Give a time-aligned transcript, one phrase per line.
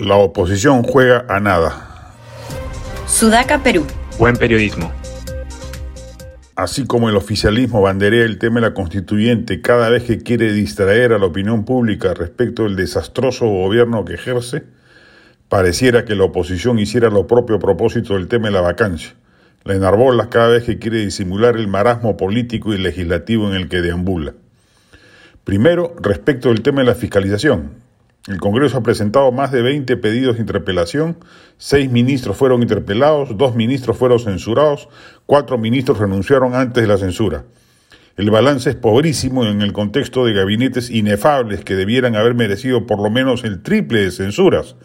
[0.00, 2.14] La oposición juega a nada.
[3.06, 3.86] Sudaca, Perú.
[4.18, 4.90] Buen periodismo.
[6.56, 11.12] Así como el oficialismo banderea el tema de la constituyente cada vez que quiere distraer
[11.12, 14.62] a la opinión pública respecto del desastroso gobierno que ejerce,
[15.50, 19.12] pareciera que la oposición hiciera lo propio a propósito del tema de la vacancia.
[19.64, 23.82] La enarbola cada vez que quiere disimular el marasmo político y legislativo en el que
[23.82, 24.32] deambula.
[25.44, 27.79] Primero, respecto del tema de la fiscalización.
[28.28, 31.16] El Congreso ha presentado más de 20 pedidos de interpelación,
[31.56, 34.90] seis ministros fueron interpelados, dos ministros fueron censurados,
[35.24, 37.44] cuatro ministros renunciaron antes de la censura.
[38.18, 43.02] El balance es pobrísimo en el contexto de gabinetes inefables que debieran haber merecido por
[43.02, 44.76] lo menos el triple de censuras.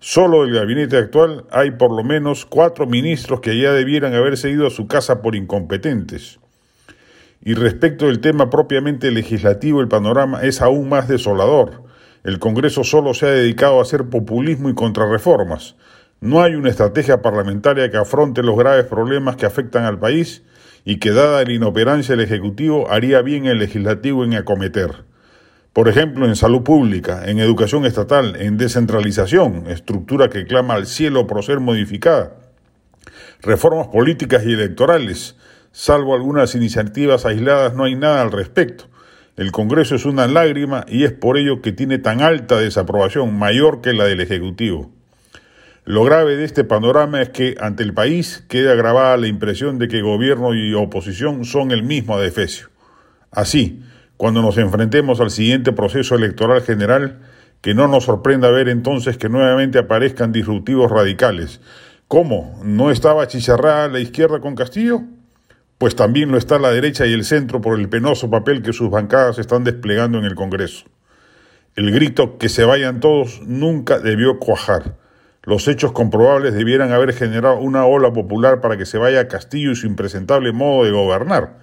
[0.00, 4.66] Solo del gabinete actual hay por lo menos cuatro ministros que ya debieran haberse ido
[4.66, 6.40] a su casa por incompetentes.
[7.44, 11.89] Y respecto del tema propiamente legislativo, el panorama es aún más desolador.
[12.22, 15.76] El Congreso solo se ha dedicado a hacer populismo y contrarreformas.
[16.20, 20.42] No hay una estrategia parlamentaria que afronte los graves problemas que afectan al país
[20.84, 25.04] y que, dada la inoperancia del Ejecutivo, haría bien el Legislativo en acometer.
[25.72, 31.26] Por ejemplo, en salud pública, en educación estatal, en descentralización, estructura que clama al cielo
[31.26, 32.34] por ser modificada.
[33.40, 35.36] Reformas políticas y electorales,
[35.72, 38.89] salvo algunas iniciativas aisladas, no hay nada al respecto.
[39.40, 43.80] El Congreso es una lágrima y es por ello que tiene tan alta desaprobación, mayor
[43.80, 44.90] que la del Ejecutivo.
[45.86, 49.88] Lo grave de este panorama es que ante el país queda grabada la impresión de
[49.88, 52.68] que gobierno y oposición son el mismo adefesio.
[53.30, 53.82] Así,
[54.18, 57.20] cuando nos enfrentemos al siguiente proceso electoral general,
[57.62, 61.62] que no nos sorprenda ver entonces que nuevamente aparezcan disruptivos radicales.
[62.08, 62.60] ¿Cómo?
[62.62, 65.00] ¿No estaba chicharrada la izquierda con Castillo?
[65.80, 68.90] Pues también lo está la derecha y el centro por el penoso papel que sus
[68.90, 70.84] bancadas están desplegando en el Congreso.
[71.74, 74.98] El grito que se vayan todos nunca debió cuajar.
[75.42, 79.70] Los hechos comprobables debieran haber generado una ola popular para que se vaya a Castillo
[79.70, 81.60] y su impresentable modo de gobernar,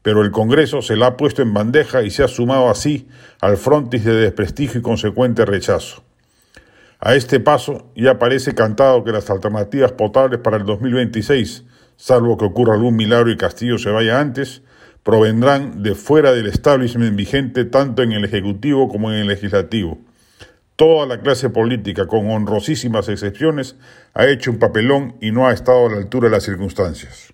[0.00, 3.08] pero el Congreso se la ha puesto en bandeja y se ha sumado así
[3.40, 6.04] al frontis de desprestigio y consecuente rechazo.
[7.00, 11.64] A este paso ya parece cantado que las alternativas potables para el 2026
[11.96, 14.62] salvo que ocurra algún milagro y Castillo se vaya antes,
[15.02, 19.98] provendrán de fuera del establishment vigente tanto en el Ejecutivo como en el Legislativo.
[20.76, 23.76] Toda la clase política, con honrosísimas excepciones,
[24.14, 27.32] ha hecho un papelón y no ha estado a la altura de las circunstancias.